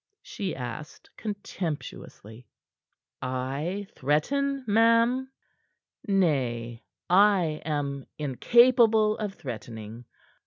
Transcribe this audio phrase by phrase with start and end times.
[0.23, 2.47] she asked contemptuously.
[3.21, 5.29] "I threaten, ma'am?
[6.07, 10.05] Nay, I am incapable of threatening.